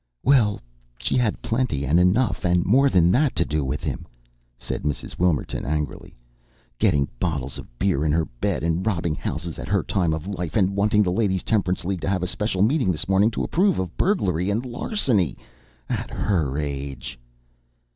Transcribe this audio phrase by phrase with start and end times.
[0.23, 0.59] "Well,
[0.97, 4.07] she had plenty, and enough, and more than that to do with him,"
[4.57, 5.19] said Mrs.
[5.19, 6.17] Wilmerton angrily.
[6.79, 10.55] "Getting bottles of beer in her bed, and robbing houses at her time of life,
[10.55, 13.77] and wanting the Ladies' Temperance League to have a special meeting this morning to approve
[13.77, 15.37] of burglary and larceny!
[15.87, 17.19] At her age!"